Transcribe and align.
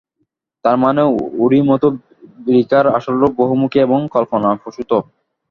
তারমানে 0.65 1.03
Orimoto 1.43 1.87
recur 2.47 2.85
আসল 2.97 3.15
রূপ 3.21 3.33
বহুমুখী 3.41 3.77
এবং 3.81 3.99
কল্পনাপ্রসূত। 4.15 4.91